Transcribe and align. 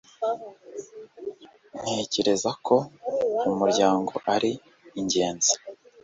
ntekereza 1.81 2.51
ko 2.65 2.75
umuryango 3.51 4.13
ari 4.35 4.51
ingenzi 4.99 5.53